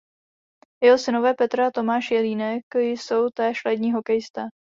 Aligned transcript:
Jeho 0.83 0.97
synové 0.97 1.33
Petr 1.37 1.61
a 1.61 1.71
Tomáš 1.71 2.11
Jelínek 2.11 2.75
jsou 2.75 3.29
též 3.29 3.65
lední 3.65 3.93
hokejisté. 3.93 4.41